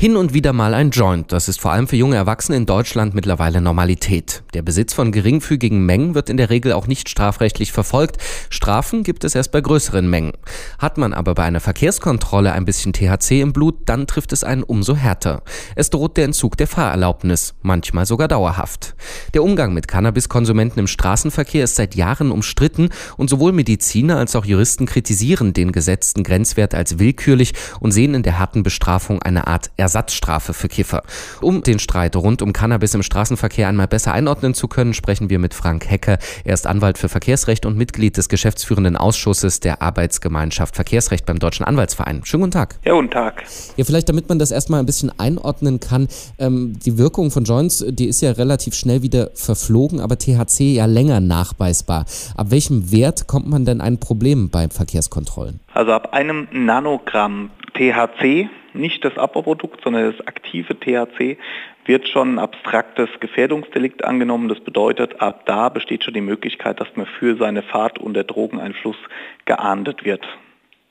Hin 0.00 0.16
und 0.16 0.32
wieder 0.32 0.54
mal 0.54 0.72
ein 0.72 0.92
Joint, 0.92 1.30
das 1.30 1.46
ist 1.46 1.60
vor 1.60 1.72
allem 1.72 1.86
für 1.86 1.96
junge 1.96 2.16
Erwachsene 2.16 2.56
in 2.56 2.64
Deutschland 2.64 3.12
mittlerweile 3.12 3.60
Normalität. 3.60 4.42
Der 4.54 4.62
Besitz 4.62 4.94
von 4.94 5.12
geringfügigen 5.12 5.84
Mengen 5.84 6.14
wird 6.14 6.30
in 6.30 6.38
der 6.38 6.48
Regel 6.48 6.72
auch 6.72 6.86
nicht 6.86 7.10
strafrechtlich 7.10 7.70
verfolgt. 7.70 8.16
Strafen 8.48 9.02
gibt 9.02 9.24
es 9.24 9.34
erst 9.34 9.52
bei 9.52 9.60
größeren 9.60 10.08
Mengen. 10.08 10.32
Hat 10.78 10.96
man 10.96 11.12
aber 11.12 11.34
bei 11.34 11.42
einer 11.42 11.60
Verkehrskontrolle 11.60 12.52
ein 12.52 12.64
bisschen 12.64 12.94
THC 12.94 13.42
im 13.42 13.52
Blut, 13.52 13.74
dann 13.84 14.06
trifft 14.06 14.32
es 14.32 14.42
einen 14.42 14.62
umso 14.62 14.96
härter. 14.96 15.42
Es 15.76 15.90
droht 15.90 16.16
der 16.16 16.24
Entzug 16.24 16.56
der 16.56 16.66
Fahrerlaubnis, 16.66 17.52
manchmal 17.60 18.06
sogar 18.06 18.28
dauerhaft. 18.28 18.94
Der 19.34 19.42
Umgang 19.42 19.74
mit 19.74 19.86
Cannabiskonsumenten 19.86 20.78
im 20.78 20.86
Straßenverkehr 20.86 21.64
ist 21.64 21.76
seit 21.76 21.94
Jahren 21.94 22.30
umstritten 22.30 22.88
und 23.18 23.28
sowohl 23.28 23.52
Mediziner 23.52 24.16
als 24.16 24.34
auch 24.34 24.46
Juristen 24.46 24.86
kritisieren 24.86 25.52
den 25.52 25.72
gesetzten 25.72 26.22
Grenzwert 26.22 26.74
als 26.74 26.98
willkürlich 26.98 27.52
und 27.80 27.92
sehen 27.92 28.14
in 28.14 28.22
der 28.22 28.38
harten 28.38 28.62
Bestrafung 28.62 29.20
eine 29.20 29.46
Art 29.46 29.70
Ersatzstrafe 29.90 30.54
für 30.54 30.68
Kiffer. 30.68 31.02
Um 31.40 31.64
den 31.64 31.80
Streit 31.80 32.14
rund 32.14 32.42
um 32.42 32.52
Cannabis 32.52 32.94
im 32.94 33.02
Straßenverkehr 33.02 33.66
einmal 33.66 33.88
besser 33.88 34.12
einordnen 34.12 34.54
zu 34.54 34.68
können, 34.68 34.94
sprechen 34.94 35.30
wir 35.30 35.40
mit 35.40 35.52
Frank 35.52 35.90
Hecker. 35.90 36.18
Er 36.44 36.54
ist 36.54 36.68
Anwalt 36.68 36.96
für 36.96 37.08
Verkehrsrecht 37.08 37.66
und 37.66 37.76
Mitglied 37.76 38.16
des 38.16 38.28
geschäftsführenden 38.28 38.96
Ausschusses 38.96 39.58
der 39.58 39.82
Arbeitsgemeinschaft 39.82 40.76
Verkehrsrecht 40.76 41.26
beim 41.26 41.40
Deutschen 41.40 41.66
Anwaltsverein. 41.66 42.20
Schönen 42.24 42.42
guten 42.42 42.52
Tag. 42.52 42.78
Ja, 42.84 42.92
guten 42.92 43.10
Tag. 43.10 43.42
Ja, 43.76 43.84
vielleicht 43.84 44.08
damit 44.08 44.28
man 44.28 44.38
das 44.38 44.52
erstmal 44.52 44.78
ein 44.78 44.86
bisschen 44.86 45.10
einordnen 45.18 45.80
kann. 45.80 46.06
Ähm, 46.38 46.78
die 46.78 46.96
Wirkung 46.96 47.32
von 47.32 47.42
Joints, 47.42 47.84
die 47.88 48.06
ist 48.06 48.20
ja 48.20 48.30
relativ 48.30 48.74
schnell 48.74 49.02
wieder 49.02 49.30
verflogen, 49.34 49.98
aber 49.98 50.18
THC 50.18 50.72
ja 50.72 50.86
länger 50.86 51.18
nachweisbar. 51.18 52.04
Ab 52.36 52.46
welchem 52.50 52.92
Wert 52.92 53.26
kommt 53.26 53.48
man 53.48 53.64
denn 53.64 53.80
ein 53.80 53.98
Problem 53.98 54.50
bei 54.50 54.68
Verkehrskontrollen? 54.68 55.58
Also 55.74 55.90
ab 55.90 56.12
einem 56.12 56.46
Nanogramm 56.52 57.50
THC 57.74 58.48
nicht 58.74 59.04
das 59.04 59.16
Abbauprodukt, 59.18 59.82
sondern 59.82 60.12
das 60.12 60.26
aktive 60.26 60.78
THC, 60.78 61.38
wird 61.86 62.08
schon 62.08 62.34
ein 62.34 62.38
abstraktes 62.38 63.08
Gefährdungsdelikt 63.20 64.04
angenommen. 64.04 64.48
Das 64.48 64.60
bedeutet, 64.60 65.20
ab 65.20 65.46
da 65.46 65.68
besteht 65.68 66.04
schon 66.04 66.14
die 66.14 66.20
Möglichkeit, 66.20 66.80
dass 66.80 66.88
man 66.94 67.06
für 67.06 67.36
seine 67.36 67.62
Fahrt 67.62 67.98
unter 67.98 68.24
Drogeneinfluss 68.24 68.96
geahndet 69.44 70.04
wird. 70.04 70.26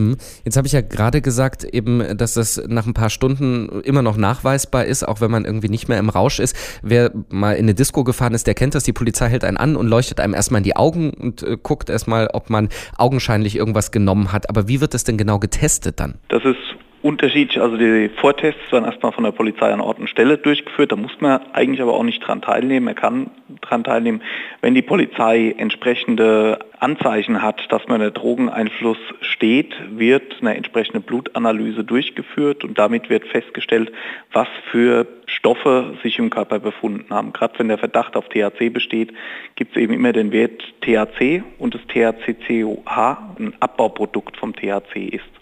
Hm. 0.02 0.16
Jetzt 0.46 0.56
habe 0.56 0.66
ich 0.66 0.72
ja 0.72 0.80
gerade 0.80 1.22
gesagt, 1.22 1.66
eben, 1.66 2.18
dass 2.18 2.34
das 2.34 2.62
nach 2.70 2.88
ein 2.88 2.94
paar 2.94 3.10
Stunden 3.10 3.82
immer 3.84 4.02
noch 4.02 4.16
nachweisbar 4.16 4.86
ist, 4.86 5.06
auch 5.06 5.20
wenn 5.20 5.30
man 5.30 5.44
irgendwie 5.44 5.68
nicht 5.68 5.90
mehr 5.90 6.00
im 6.00 6.08
Rausch 6.08 6.40
ist. 6.40 6.56
Wer 6.82 7.12
mal 7.30 7.54
in 7.54 7.66
eine 7.66 7.76
Disco 7.76 8.06
gefahren 8.06 8.34
ist, 8.34 8.48
der 8.48 8.54
kennt 8.54 8.76
das. 8.76 8.84
Die 8.84 8.94
Polizei 8.94 9.28
hält 9.28 9.44
einen 9.44 9.58
an 9.58 9.76
und 9.76 9.88
leuchtet 9.88 10.22
einem 10.22 10.34
erstmal 10.34 10.60
in 10.60 10.64
die 10.64 10.78
Augen 10.78 11.10
und 11.10 11.44
äh, 11.44 11.58
guckt 11.62 11.90
erstmal, 11.90 12.30
ob 12.32 12.50
man 12.50 12.70
augenscheinlich 12.98 13.58
irgendwas 13.58 13.92
genommen 13.92 14.32
hat. 14.32 14.50
Aber 14.50 14.70
wie 14.70 14.80
wird 14.80 14.94
das 14.94 15.04
denn 15.04 15.18
genau 15.18 15.38
getestet 15.38 16.00
dann? 16.00 16.16
Das 16.30 16.46
ist 16.46 16.58
unterschiedlich. 17.02 17.62
Also 17.62 17.78
die 17.78 18.10
Vortests 18.10 18.72
werden 18.72 18.86
erstmal 18.86 19.12
von 19.12 19.24
der 19.24 19.32
Polizei 19.32 19.72
an 19.72 19.82
Ort 19.82 20.00
und 20.00 20.10
Stelle 20.10 20.38
durchgeführt. 20.38 20.92
Da 20.92 20.96
muss 20.96 21.20
man 21.20 21.42
eigentlich 21.54 21.82
aber 21.82 21.94
auch 21.94 22.04
nicht 22.04 22.20
dran 22.20 22.42
teilnehmen. 22.42 22.88
Er 22.88 22.94
kann 22.94 23.32
dran 23.62 23.84
teilnehmen, 23.84 24.22
wenn 24.62 24.76
die 24.76 24.82
Polizei 24.82 25.56
entsprechende 25.58 26.60
Anzeichen 26.80 27.42
hat, 27.42 27.72
dass 27.72 27.88
man 27.88 28.02
unter 28.02 28.12
Drogeneinfluss 28.12 28.98
steht, 29.22 29.76
wird 29.92 30.38
eine 30.40 30.56
entsprechende 30.56 31.02
Blutanalyse 31.02 31.84
durchgeführt 31.84 32.64
und 32.64 32.78
damit 32.78 33.10
wird 33.10 33.26
festgestellt, 33.28 33.92
was 34.32 34.48
für 34.72 35.06
Stoffe 35.26 35.98
sich 36.04 36.20
im 36.20 36.30
Körper 36.30 36.60
befunden 36.60 37.14
haben. 37.14 37.34
Gerade 37.34 37.60
wenn 37.60 37.68
der 37.68 37.78
Verdacht 37.78 38.16
auf 38.16 38.30
THC 38.30 38.70
besteht, 38.70 39.14
gibt 39.56 39.76
es 39.76 39.82
eben 39.82 39.94
immer 39.94 40.14
den 40.14 40.32
Wert 40.32 40.64
THC 40.82 41.44
und 41.58 41.76
das 41.76 41.82
THCCOH, 41.88 43.18
ein 43.40 43.54
Abbauprodukt 43.60 44.38
vom 44.38 44.56
THC 44.56 45.10
ist. 45.10 45.39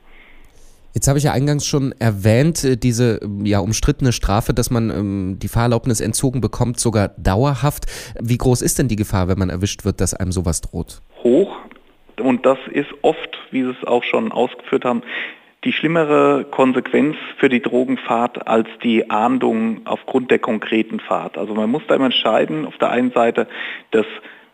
Jetzt 0.97 1.07
habe 1.07 1.19
ich 1.19 1.25
ja 1.25 1.31
eingangs 1.31 1.67
schon 1.67 1.93
erwähnt, 1.99 2.63
äh, 2.63 2.75
diese 2.75 3.19
ja 3.43 3.59
umstrittene 3.59 4.11
Strafe, 4.11 4.51
dass 4.55 4.71
man 4.71 4.89
ähm, 4.89 5.37
die 5.37 5.47
Fahrerlaubnis 5.47 6.01
entzogen 6.01 6.41
bekommt, 6.41 6.79
sogar 6.79 7.09
dauerhaft. 7.19 7.85
Wie 8.19 8.39
groß 8.39 8.63
ist 8.63 8.79
denn 8.79 8.87
die 8.87 8.95
Gefahr, 8.95 9.27
wenn 9.27 9.37
man 9.37 9.51
erwischt 9.51 9.85
wird, 9.85 10.01
dass 10.01 10.15
einem 10.15 10.31
sowas 10.31 10.61
droht? 10.61 11.03
Hoch. 11.23 11.55
Und 12.19 12.47
das 12.47 12.57
ist 12.71 12.89
oft, 13.03 13.37
wie 13.51 13.61
Sie 13.61 13.75
es 13.79 13.87
auch 13.87 14.03
schon 14.03 14.31
ausgeführt 14.31 14.85
haben, 14.85 15.03
die 15.65 15.71
schlimmere 15.71 16.45
Konsequenz 16.49 17.15
für 17.37 17.49
die 17.49 17.61
Drogenfahrt 17.61 18.47
als 18.47 18.67
die 18.83 19.07
Ahndung 19.11 19.81
aufgrund 19.85 20.31
der 20.31 20.39
konkreten 20.39 20.99
Fahrt. 20.99 21.37
Also 21.37 21.53
man 21.53 21.69
muss 21.69 21.83
da 21.87 21.93
immer 21.93 22.05
entscheiden, 22.05 22.65
auf 22.65 22.79
der 22.79 22.89
einen 22.89 23.11
Seite, 23.11 23.47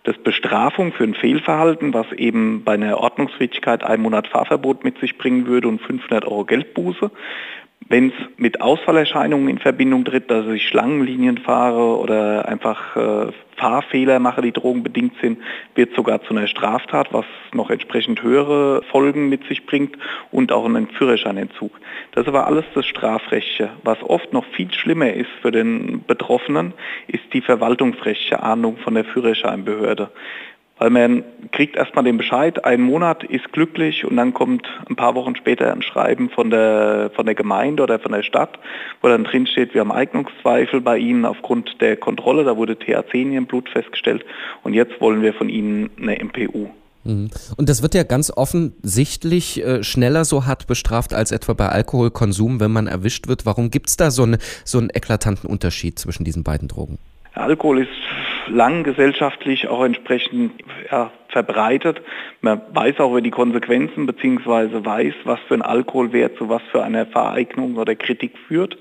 dass 0.03 0.15
das 0.15 0.23
Bestrafung 0.23 0.91
für 0.91 1.03
ein 1.03 1.15
Fehlverhalten, 1.15 1.93
was 1.93 2.11
eben 2.11 2.63
bei 2.63 2.73
einer 2.73 2.97
Ordnungswidrigkeit 2.97 3.83
einen 3.83 4.03
Monat 4.03 4.27
Fahrverbot 4.27 4.83
mit 4.83 4.97
sich 4.99 5.17
bringen 5.17 5.47
würde 5.47 5.67
und 5.67 5.81
500 5.81 6.25
Euro 6.25 6.45
Geldbuße. 6.45 7.09
Wenn 7.87 8.09
es 8.09 8.13
mit 8.37 8.61
Ausfallerscheinungen 8.61 9.49
in 9.49 9.59
Verbindung 9.59 10.05
tritt, 10.05 10.29
dass 10.29 10.47
ich 10.47 10.67
Schlangenlinien 10.67 11.37
fahre 11.37 11.97
oder 11.97 12.47
einfach 12.47 12.95
äh, 12.95 13.31
Fahrfehler 13.57 14.19
mache, 14.19 14.41
die 14.41 14.51
drogenbedingt 14.51 15.13
sind, 15.21 15.39
wird 15.75 15.95
sogar 15.95 16.21
zu 16.23 16.35
einer 16.35 16.47
Straftat, 16.47 17.13
was 17.13 17.25
noch 17.53 17.69
entsprechend 17.69 18.21
höhere 18.23 18.81
Folgen 18.83 19.29
mit 19.29 19.45
sich 19.47 19.65
bringt 19.65 19.97
und 20.31 20.51
auch 20.51 20.65
einen 20.65 20.87
Führerscheinentzug. 20.87 21.71
Das 22.11 22.27
aber 22.27 22.47
alles 22.47 22.65
das 22.73 22.85
Strafrechtliche. 22.85 23.69
Was 23.83 24.01
oft 24.03 24.33
noch 24.33 24.45
viel 24.45 24.71
schlimmer 24.73 25.13
ist 25.13 25.31
für 25.41 25.51
den 25.51 26.03
Betroffenen, 26.05 26.73
ist 27.07 27.23
die 27.33 27.41
verwaltungsrechtliche 27.41 28.41
Ahndung 28.41 28.77
von 28.77 28.95
der 28.95 29.05
Führerscheinbehörde. 29.05 30.11
Weil 30.83 30.89
man 30.89 31.23
kriegt 31.53 31.77
erstmal 31.77 32.03
den 32.03 32.17
Bescheid, 32.17 32.65
ein 32.65 32.81
Monat 32.81 33.23
ist 33.23 33.53
glücklich 33.53 34.03
und 34.03 34.17
dann 34.17 34.33
kommt 34.33 34.67
ein 34.89 34.97
paar 34.97 35.15
Wochen 35.15 35.33
später 35.37 35.71
ein 35.71 35.81
Schreiben 35.81 36.29
von 36.29 36.49
der, 36.49 37.09
von 37.15 37.25
der 37.25 37.35
Gemeinde 37.35 37.83
oder 37.83 37.99
von 37.99 38.11
der 38.11 38.21
Stadt, 38.21 38.59
wo 39.01 39.07
dann 39.07 39.23
drin 39.23 39.47
steht, 39.47 39.73
wir 39.73 39.79
haben 39.79 39.93
Eignungszweifel 39.93 40.81
bei 40.81 40.97
Ihnen 40.97 41.23
aufgrund 41.23 41.79
der 41.79 41.95
Kontrolle, 41.95 42.43
da 42.43 42.57
wurde 42.57 42.77
THC 42.77 43.13
in 43.13 43.31
Ihrem 43.31 43.45
Blut 43.45 43.69
festgestellt 43.69 44.25
und 44.63 44.73
jetzt 44.73 44.99
wollen 44.99 45.21
wir 45.21 45.33
von 45.33 45.47
Ihnen 45.47 45.89
eine 46.01 46.21
MPU. 46.21 46.67
Mhm. 47.05 47.29
Und 47.55 47.69
das 47.69 47.81
wird 47.81 47.95
ja 47.95 48.03
ganz 48.03 48.29
offensichtlich 48.29 49.63
äh, 49.63 49.85
schneller 49.85 50.25
so 50.25 50.45
hart 50.45 50.67
bestraft 50.67 51.13
als 51.13 51.31
etwa 51.31 51.53
bei 51.53 51.69
Alkoholkonsum, 51.69 52.59
wenn 52.59 52.71
man 52.71 52.87
erwischt 52.87 53.29
wird. 53.29 53.45
Warum 53.45 53.71
gibt 53.71 53.87
es 53.87 53.95
da 53.95 54.11
so, 54.11 54.23
eine, 54.23 54.37
so 54.65 54.79
einen 54.79 54.89
eklatanten 54.93 55.49
Unterschied 55.49 55.97
zwischen 55.97 56.25
diesen 56.25 56.43
beiden 56.43 56.67
Drogen? 56.67 56.99
Alkohol 57.35 57.79
ist 57.79 57.89
lang 58.47 58.83
gesellschaftlich 58.83 59.67
auch 59.67 59.83
entsprechend 59.83 60.51
ja, 60.91 61.11
verbreitet. 61.29 62.01
Man 62.41 62.61
weiß 62.73 62.99
auch 62.99 63.11
über 63.11 63.21
die 63.21 63.31
Konsequenzen 63.31 64.05
beziehungsweise 64.05 64.85
weiß, 64.85 65.13
was 65.23 65.39
für 65.47 65.55
ein 65.55 65.61
Alkoholwert 65.61 66.37
zu 66.37 66.49
was 66.49 66.61
für 66.71 66.83
eine 66.83 67.05
Vereignung 67.05 67.77
oder 67.77 67.95
Kritik 67.95 68.37
führt. 68.47 68.77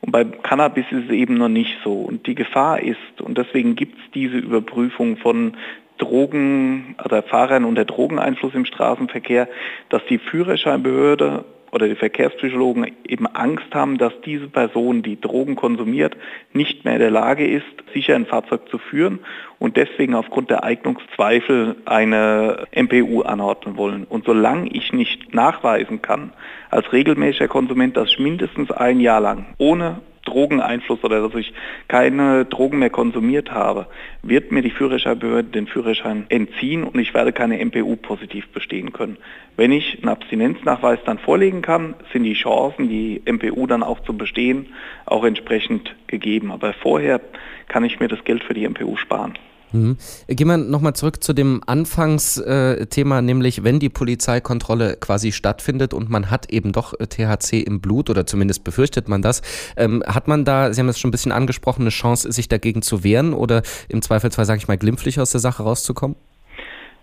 Und 0.00 0.12
bei 0.12 0.24
Cannabis 0.24 0.84
ist 0.90 1.06
es 1.06 1.10
eben 1.10 1.34
noch 1.34 1.48
nicht 1.48 1.78
so. 1.82 2.02
Und 2.02 2.26
die 2.26 2.34
Gefahr 2.34 2.80
ist, 2.82 3.20
und 3.20 3.38
deswegen 3.38 3.76
gibt 3.76 3.98
es 3.98 4.10
diese 4.12 4.36
Überprüfung 4.36 5.16
von 5.16 5.56
Drogen 5.98 6.96
oder 7.02 7.22
Fahrern 7.22 7.64
unter 7.64 7.86
Drogeneinfluss 7.86 8.54
im 8.54 8.66
Straßenverkehr, 8.66 9.48
dass 9.88 10.02
die 10.10 10.18
Führerscheinbehörde 10.18 11.44
oder 11.76 11.88
die 11.88 11.94
Verkehrspsychologen 11.94 12.90
eben 13.06 13.26
Angst 13.26 13.72
haben, 13.72 13.98
dass 13.98 14.12
diese 14.24 14.48
Person, 14.48 15.02
die 15.02 15.20
Drogen 15.20 15.56
konsumiert, 15.56 16.16
nicht 16.54 16.84
mehr 16.84 16.94
in 16.94 17.00
der 17.00 17.10
Lage 17.10 17.46
ist, 17.46 17.66
sicher 17.92 18.14
ein 18.14 18.24
Fahrzeug 18.24 18.68
zu 18.70 18.78
führen 18.78 19.20
und 19.58 19.76
deswegen 19.76 20.14
aufgrund 20.14 20.48
der 20.48 20.64
Eignungszweifel 20.64 21.76
eine 21.84 22.66
MPU 22.74 23.20
anordnen 23.22 23.76
wollen. 23.76 24.04
Und 24.04 24.24
solange 24.24 24.70
ich 24.70 24.94
nicht 24.94 25.34
nachweisen 25.34 26.00
kann, 26.00 26.32
als 26.70 26.90
regelmäßiger 26.92 27.48
Konsument, 27.48 27.96
dass 27.96 28.08
ich 28.08 28.18
mindestens 28.18 28.70
ein 28.70 28.98
Jahr 28.98 29.20
lang 29.20 29.44
ohne 29.58 30.00
Drogeneinfluss 30.26 31.02
oder 31.02 31.26
dass 31.26 31.34
ich 31.34 31.52
keine 31.88 32.44
Drogen 32.44 32.78
mehr 32.78 32.90
konsumiert 32.90 33.52
habe, 33.52 33.86
wird 34.22 34.52
mir 34.52 34.62
die 34.62 34.70
Führerscheinbehörde 34.70 35.48
den 35.48 35.66
Führerschein 35.66 36.26
entziehen 36.28 36.84
und 36.84 36.98
ich 36.98 37.14
werde 37.14 37.32
keine 37.32 37.64
MPU 37.64 37.96
positiv 37.96 38.48
bestehen 38.48 38.92
können. 38.92 39.16
Wenn 39.56 39.72
ich 39.72 39.98
einen 39.98 40.10
Abstinenznachweis 40.10 40.98
dann 41.06 41.18
vorlegen 41.18 41.62
kann, 41.62 41.94
sind 42.12 42.24
die 42.24 42.34
Chancen, 42.34 42.88
die 42.88 43.22
MPU 43.24 43.66
dann 43.66 43.82
auch 43.82 44.00
zu 44.00 44.16
bestehen, 44.16 44.66
auch 45.06 45.24
entsprechend 45.24 45.96
gegeben. 46.06 46.52
Aber 46.52 46.74
vorher 46.74 47.20
kann 47.68 47.84
ich 47.84 47.98
mir 47.98 48.08
das 48.08 48.22
Geld 48.24 48.44
für 48.44 48.54
die 48.54 48.68
MPU 48.68 48.96
sparen. 48.96 49.38
Mhm. 49.72 49.96
Gehen 50.28 50.48
wir 50.48 50.56
nochmal 50.56 50.94
zurück 50.94 51.22
zu 51.22 51.32
dem 51.32 51.60
Anfangsthema, 51.66 53.22
nämlich 53.22 53.64
wenn 53.64 53.78
die 53.78 53.88
Polizeikontrolle 53.88 54.96
quasi 55.00 55.32
stattfindet 55.32 55.92
und 55.92 56.08
man 56.08 56.30
hat 56.30 56.50
eben 56.50 56.72
doch 56.72 56.94
äh, 56.98 57.06
THC 57.06 57.62
im 57.62 57.80
Blut 57.80 58.10
oder 58.10 58.26
zumindest 58.26 58.64
befürchtet 58.64 59.08
man 59.08 59.22
das, 59.22 59.42
ähm, 59.76 60.02
hat 60.06 60.28
man 60.28 60.44
da, 60.44 60.72
Sie 60.72 60.80
haben 60.80 60.88
es 60.88 60.98
schon 60.98 61.08
ein 61.08 61.12
bisschen 61.12 61.32
angesprochen, 61.32 61.82
eine 61.82 61.90
Chance, 61.90 62.30
sich 62.32 62.48
dagegen 62.48 62.82
zu 62.82 63.04
wehren 63.04 63.34
oder 63.34 63.62
im 63.88 64.02
Zweifelsfall, 64.02 64.44
sage 64.44 64.58
ich 64.58 64.68
mal, 64.68 64.78
glimpflich 64.78 65.20
aus 65.20 65.32
der 65.32 65.40
Sache 65.40 65.62
rauszukommen? 65.62 66.16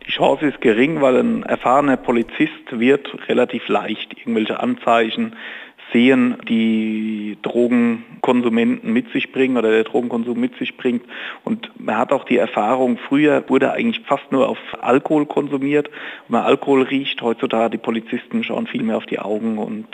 Die 0.06 0.12
Chance 0.12 0.48
ist 0.48 0.60
gering, 0.60 1.02
weil 1.02 1.18
ein 1.18 1.44
erfahrener 1.44 1.96
Polizist 1.96 2.72
wird 2.72 3.08
relativ 3.30 3.68
leicht 3.70 4.18
irgendwelche 4.18 4.60
Anzeichen 4.60 5.36
sehen, 5.92 6.38
die 6.48 7.38
Drogenkonsumenten 7.42 8.92
mit 8.92 9.12
sich 9.12 9.32
bringen 9.32 9.58
oder 9.58 9.70
der 9.70 9.84
Drogenkonsum 9.84 10.40
mit 10.40 10.58
sich 10.58 10.78
bringt. 10.78 11.04
Und 11.44 11.72
man 11.80 11.98
hat 11.98 12.12
auch 12.12 12.24
die 12.24 12.38
Erfahrung, 12.38 12.98
früher 12.98 13.44
wurde 13.48 13.72
eigentlich 13.72 14.06
fast 14.06 14.32
nur 14.32 14.50
auf 14.50 14.58
Alkohol 14.82 15.26
konsumiert. 15.26 15.90
Wenn 16.28 16.40
man 16.40 16.44
Alkohol 16.44 16.84
riecht, 16.84 17.22
heutzutage 17.22 17.72
die 17.72 17.78
Polizisten 17.78 18.44
schauen 18.44 18.68
viel 18.68 18.84
mehr 18.84 18.98
auf 18.98 19.06
die 19.06 19.20
Augen 19.20 19.58
und 19.58 19.88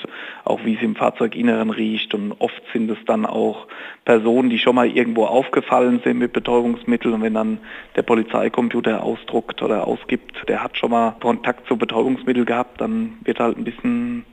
auch 0.45 0.63
wie 0.63 0.75
es 0.75 0.81
im 0.81 0.95
Fahrzeuginneren 0.95 1.69
riecht. 1.69 2.13
Und 2.13 2.33
oft 2.39 2.61
sind 2.71 2.89
es 2.91 2.97
dann 3.05 3.25
auch 3.25 3.67
Personen, 4.05 4.49
die 4.49 4.59
schon 4.59 4.75
mal 4.75 4.87
irgendwo 4.87 5.25
aufgefallen 5.25 6.01
sind 6.03 6.19
mit 6.19 6.33
Betäubungsmitteln. 6.33 7.15
Und 7.15 7.21
wenn 7.21 7.33
dann 7.33 7.59
der 7.95 8.03
Polizeicomputer 8.03 9.03
ausdruckt 9.03 9.61
oder 9.61 9.87
ausgibt, 9.87 10.47
der 10.47 10.63
hat 10.63 10.77
schon 10.77 10.91
mal 10.91 11.15
Kontakt 11.19 11.67
zu 11.67 11.77
Betäubungsmitteln 11.77 12.45
gehabt, 12.45 12.81
dann 12.81 13.17
wird 13.23 13.39
halt 13.39 13.57
ein 13.57 13.63
bisschen 13.63 14.25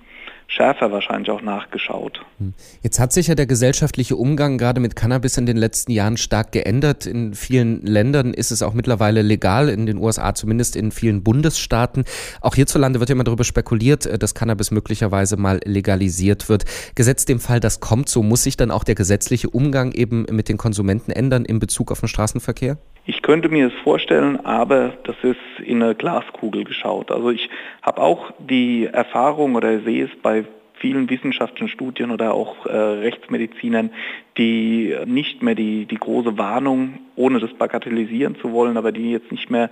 schärfer 0.46 0.92
wahrscheinlich 0.92 1.30
auch 1.30 1.42
nachgeschaut. 1.42 2.20
Hm. 2.38 2.54
Jetzt 2.82 3.00
hat 3.00 3.12
sich 3.12 3.26
ja 3.26 3.34
der 3.34 3.46
gesellschaftliche 3.46 4.16
Umgang 4.16 4.58
gerade 4.58 4.80
mit 4.80 4.96
Cannabis 4.96 5.36
in 5.36 5.46
den 5.46 5.56
letzten 5.56 5.92
Jahren 5.92 6.16
stark 6.16 6.52
geändert. 6.52 7.06
In 7.06 7.34
vielen 7.34 7.84
Ländern 7.84 8.32
ist 8.32 8.50
es 8.52 8.62
auch 8.62 8.72
mittlerweile 8.72 9.22
legal, 9.22 9.68
in 9.68 9.86
den 9.86 9.98
USA 9.98 10.34
zumindest 10.34 10.76
in 10.76 10.92
vielen 10.92 11.22
Bundesstaaten. 11.22 12.04
Auch 12.40 12.54
hierzulande 12.54 13.00
wird 13.00 13.10
ja 13.10 13.14
immer 13.14 13.24
darüber 13.24 13.44
spekuliert, 13.44 14.06
äh, 14.06 14.18
dass 14.18 14.34
Cannabis 14.34 14.70
möglicherweise 14.70 15.36
mal 15.36 15.60
legalisiert 15.64 16.48
wird. 16.48 16.64
Gesetzt 16.94 17.28
dem 17.28 17.40
Fall, 17.40 17.60
das 17.60 17.80
kommt 17.80 18.08
so, 18.08 18.22
muss 18.22 18.44
sich 18.44 18.56
dann 18.56 18.70
auch 18.70 18.84
der 18.84 18.94
gesetzliche 18.94 19.50
Umgang 19.50 19.92
eben 19.92 20.26
mit 20.30 20.48
den 20.48 20.56
Konsumenten 20.56 21.10
ändern 21.10 21.44
in 21.44 21.58
Bezug 21.58 21.90
auf 21.90 22.00
den 22.00 22.08
Straßenverkehr? 22.08 22.78
Ich 23.08 23.22
könnte 23.22 23.48
mir 23.48 23.68
es 23.68 23.72
vorstellen, 23.84 24.44
aber 24.44 24.94
das 25.04 25.14
ist 25.22 25.64
in 25.64 25.80
eine 25.80 25.94
Glaskugel 25.94 26.64
geschaut. 26.64 27.12
Also 27.12 27.30
ich 27.30 27.48
habe 27.80 28.02
auch 28.02 28.32
die 28.40 28.86
Erfahrung 28.86 29.54
oder 29.54 29.78
sehe 29.80 30.06
es 30.06 30.10
bei 30.22 30.44
vielen 30.78 31.08
wissenschaftlichen 31.08 31.68
Studien 31.68 32.10
oder 32.10 32.34
auch 32.34 32.66
äh, 32.66 32.76
Rechtsmedizinern, 32.76 33.90
die 34.36 34.94
nicht 35.06 35.40
mehr 35.40 35.54
die, 35.54 35.86
die 35.86 35.96
große 35.96 36.36
Warnung, 36.36 36.98
ohne 37.14 37.38
das 37.38 37.54
bagatellisieren 37.54 38.36
zu 38.36 38.52
wollen, 38.52 38.76
aber 38.76 38.92
die 38.92 39.12
jetzt 39.12 39.30
nicht 39.30 39.50
mehr 39.50 39.70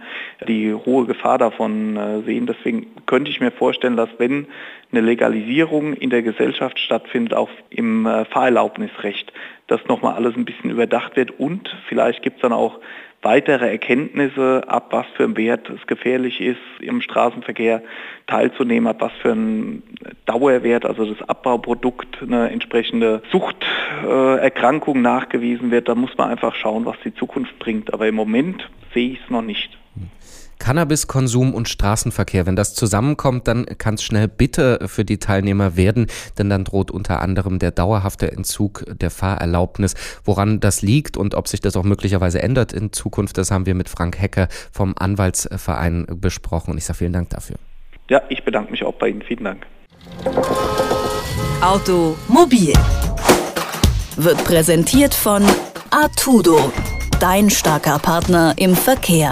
die 0.48 0.72
hohe 0.72 1.04
Gefahr 1.04 1.38
davon 1.38 1.96
äh, 1.96 2.22
sehen. 2.22 2.46
Deswegen 2.46 2.86
könnte 3.04 3.30
ich 3.30 3.40
mir 3.40 3.50
vorstellen, 3.50 3.96
dass 3.96 4.08
wenn 4.18 4.46
eine 4.92 5.00
Legalisierung 5.00 5.94
in 5.94 6.10
der 6.10 6.22
Gesellschaft 6.22 6.78
stattfindet, 6.78 7.34
auch 7.34 7.50
im 7.68 8.06
äh, 8.06 8.24
Fahrerlaubnisrecht, 8.26 9.32
dass 9.66 9.84
nochmal 9.86 10.14
alles 10.14 10.36
ein 10.36 10.44
bisschen 10.44 10.70
überdacht 10.70 11.16
wird 11.16 11.38
und 11.38 11.74
vielleicht 11.88 12.22
gibt 12.22 12.36
es 12.36 12.42
dann 12.42 12.52
auch 12.52 12.80
weitere 13.24 13.70
Erkenntnisse, 13.70 14.62
ab 14.66 14.88
was 14.90 15.06
für 15.16 15.24
ein 15.24 15.36
Wert 15.36 15.70
es 15.70 15.86
gefährlich 15.86 16.40
ist, 16.40 16.60
im 16.80 17.00
Straßenverkehr 17.00 17.82
teilzunehmen, 18.26 18.86
ab 18.86 19.00
was 19.00 19.12
für 19.22 19.32
ein 19.32 19.82
Dauerwert, 20.26 20.84
also 20.84 21.06
das 21.06 21.26
Abbauprodukt, 21.26 22.22
eine 22.22 22.50
entsprechende 22.50 23.22
Suchterkrankung 23.32 25.00
nachgewiesen 25.00 25.70
wird. 25.70 25.88
Da 25.88 25.94
muss 25.94 26.16
man 26.18 26.30
einfach 26.30 26.54
schauen, 26.54 26.84
was 26.84 26.96
die 27.02 27.14
Zukunft 27.14 27.58
bringt. 27.58 27.92
Aber 27.94 28.06
im 28.06 28.14
Moment 28.14 28.68
sehe 28.92 29.12
ich 29.12 29.20
es 29.24 29.30
noch 29.30 29.42
nicht. 29.42 29.78
Cannabiskonsum 30.64 31.52
und 31.52 31.68
Straßenverkehr, 31.68 32.46
wenn 32.46 32.56
das 32.56 32.72
zusammenkommt, 32.72 33.48
dann 33.48 33.66
kann 33.76 33.96
es 33.96 34.02
schnell 34.02 34.28
bitter 34.28 34.88
für 34.88 35.04
die 35.04 35.18
Teilnehmer 35.18 35.76
werden, 35.76 36.06
denn 36.38 36.48
dann 36.48 36.64
droht 36.64 36.90
unter 36.90 37.20
anderem 37.20 37.58
der 37.58 37.70
dauerhafte 37.70 38.32
Entzug 38.32 38.82
der 38.88 39.10
Fahrerlaubnis. 39.10 39.94
Woran 40.24 40.60
das 40.60 40.80
liegt 40.80 41.18
und 41.18 41.34
ob 41.34 41.48
sich 41.48 41.60
das 41.60 41.76
auch 41.76 41.84
möglicherweise 41.84 42.40
ändert 42.40 42.72
in 42.72 42.94
Zukunft, 42.94 43.36
das 43.36 43.50
haben 43.50 43.66
wir 43.66 43.74
mit 43.74 43.90
Frank 43.90 44.18
Hecker 44.18 44.48
vom 44.72 44.94
Anwaltsverein 44.96 46.06
besprochen 46.18 46.70
und 46.70 46.78
ich 46.78 46.86
sage 46.86 46.96
vielen 46.96 47.12
Dank 47.12 47.28
dafür. 47.28 47.56
Ja, 48.08 48.22
ich 48.30 48.42
bedanke 48.42 48.70
mich 48.70 48.82
auch 48.84 48.94
bei 48.94 49.08
Ihnen. 49.08 49.20
Vielen 49.20 49.44
Dank. 49.44 49.66
Automobil 51.60 52.72
wird 54.16 54.42
präsentiert 54.44 55.12
von 55.12 55.42
Artudo, 55.90 56.72
dein 57.20 57.50
starker 57.50 57.98
Partner 57.98 58.54
im 58.56 58.74
Verkehr. 58.74 59.28